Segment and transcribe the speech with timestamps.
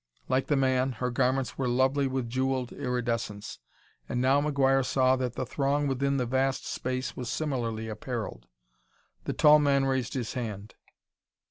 [0.27, 3.59] Like the man, her garments were lovely with jeweled iridescence,
[4.09, 8.47] and now McGuire saw that the throng within the vast space was similarly apparelled.
[9.25, 10.73] The tall man raised his hand.